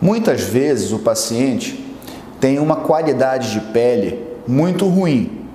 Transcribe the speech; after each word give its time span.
Muitas 0.00 0.42
vezes 0.42 0.92
o 0.92 1.00
paciente 1.00 1.84
tem 2.40 2.58
uma 2.58 2.76
qualidade 2.76 3.52
de 3.52 3.60
pele 3.72 4.24
muito 4.46 4.86
ruim. 4.86 5.46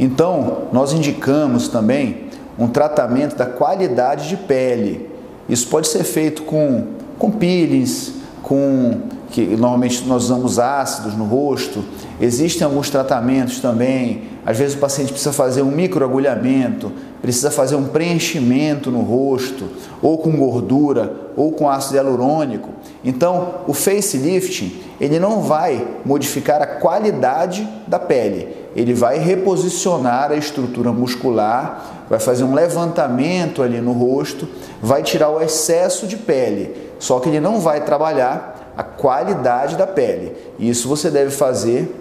Então, 0.00 0.64
nós 0.72 0.92
indicamos 0.92 1.68
também 1.68 2.28
um 2.58 2.68
tratamento 2.68 3.36
da 3.36 3.46
qualidade 3.46 4.28
de 4.28 4.36
pele. 4.36 5.10
Isso 5.48 5.68
pode 5.68 5.88
ser 5.88 6.04
feito 6.04 6.42
com, 6.42 6.86
com 7.18 7.30
peelings, 7.30 8.14
com 8.42 9.00
que 9.32 9.56
normalmente 9.56 10.04
nós 10.06 10.24
usamos 10.24 10.58
ácidos 10.58 11.16
no 11.16 11.24
rosto. 11.24 11.82
Existem 12.20 12.66
alguns 12.66 12.90
tratamentos 12.90 13.60
também. 13.60 14.24
Às 14.44 14.58
vezes 14.58 14.76
o 14.76 14.78
paciente 14.78 15.10
precisa 15.10 15.32
fazer 15.32 15.62
um 15.62 15.70
microagulhamento, 15.70 16.92
precisa 17.22 17.50
fazer 17.50 17.74
um 17.74 17.84
preenchimento 17.84 18.90
no 18.90 19.00
rosto, 19.00 19.68
ou 20.02 20.18
com 20.18 20.32
gordura, 20.32 21.30
ou 21.34 21.50
com 21.52 21.68
ácido 21.68 21.96
hialurônico. 21.96 22.68
Então, 23.02 23.54
o 23.66 23.72
facelift, 23.72 24.82
ele 25.00 25.18
não 25.18 25.40
vai 25.40 25.86
modificar 26.04 26.60
a 26.60 26.66
qualidade 26.66 27.66
da 27.86 27.98
pele, 27.98 28.48
ele 28.76 28.92
vai 28.92 29.18
reposicionar 29.18 30.30
a 30.30 30.36
estrutura 30.36 30.92
muscular, 30.92 32.04
vai 32.10 32.20
fazer 32.20 32.44
um 32.44 32.54
levantamento 32.54 33.62
ali 33.62 33.80
no 33.80 33.92
rosto, 33.92 34.46
vai 34.82 35.02
tirar 35.02 35.30
o 35.30 35.40
excesso 35.40 36.06
de 36.06 36.16
pele, 36.16 36.76
só 36.98 37.18
que 37.18 37.28
ele 37.30 37.40
não 37.40 37.60
vai 37.60 37.80
trabalhar 37.80 38.51
a 38.76 38.82
qualidade 38.82 39.76
da 39.76 39.86
pele. 39.86 40.32
Isso 40.58 40.88
você 40.88 41.10
deve 41.10 41.30
fazer 41.30 41.94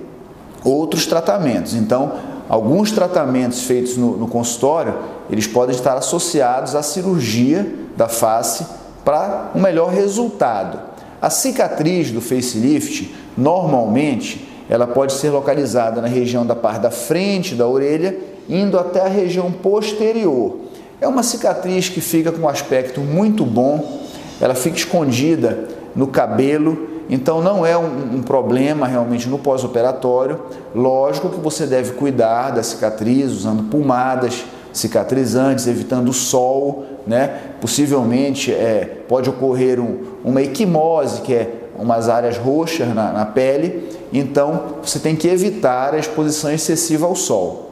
outros 0.64 1.06
tratamentos. 1.06 1.74
Então, 1.74 2.14
alguns 2.48 2.92
tratamentos 2.92 3.64
feitos 3.64 3.98
no, 3.98 4.18
no 4.18 4.28
consultório, 4.28 4.96
eles 5.30 5.48
podem 5.48 5.76
estar 5.76 5.96
associados 5.96 6.76
à 6.76 6.84
cirurgia 6.84 7.70
da 7.96 8.08
face 8.08 8.66
para 9.04 9.52
um 9.56 9.62
melhor 9.62 9.90
resultado. 9.90 10.80
A 11.22 11.30
cicatriz 11.30 12.12
do 12.12 12.22
facelift, 12.22 13.14
normalmente, 13.38 14.48
ela 14.70 14.88
pode 14.88 15.14
ser 15.14 15.30
localizada 15.30 16.02
na 16.02 16.08
região 16.08 16.46
da 16.46 16.56
parte 16.56 16.82
da 16.82 16.92
frente 16.92 17.56
da 17.56 17.68
orelha, 17.68 18.18
indo 18.48 18.80
até 18.80 19.02
a 19.02 19.08
região 19.08 19.52
posterior. 19.52 20.58
É 21.00 21.08
uma 21.08 21.24
cicatriz 21.24 21.90
que 21.90 22.00
fica 22.00 22.32
com 22.32 22.44
um 22.44 22.50
aspecto 22.50 23.02
muito 23.02 23.46
bom, 23.46 24.02
ela 24.40 24.56
fica 24.56 24.78
escondida 24.78 25.68
no 25.96 26.08
cabelo, 26.08 26.88
então 27.10 27.42
não 27.42 27.66
é 27.66 27.78
um, 27.78 28.18
um 28.18 28.22
problema 28.22 28.88
realmente 28.88 29.28
no 29.28 29.38
pós-operatório. 29.38 30.40
Lógico 30.74 31.30
que 31.30 31.40
você 31.40 31.66
deve 31.66 31.94
cuidar 31.94 32.52
da 32.52 32.64
cicatriz 32.64 33.32
usando 33.32 33.64
pomadas 33.70 34.46
cicatrizantes, 34.72 35.68
evitando 35.68 36.10
o 36.10 36.14
sol, 36.14 36.86
né? 37.06 37.40
Possivelmente 37.60 38.54
é, 38.54 39.04
pode 39.08 39.30
ocorrer 39.30 39.80
um, 39.80 40.00
uma 40.24 40.42
equimose, 40.42 41.22
que 41.22 41.34
é 41.34 41.62
umas 41.78 42.08
áreas 42.08 42.38
roxas 42.38 42.88
na, 42.94 43.12
na 43.12 43.26
pele, 43.26 43.90
então 44.14 44.76
você 44.84 45.00
tem 45.00 45.16
que 45.16 45.28
evitar 45.28 45.94
a 45.94 45.98
exposição 45.98 46.52
excessiva 46.52 47.06
ao 47.06 47.16
sol. 47.16 47.71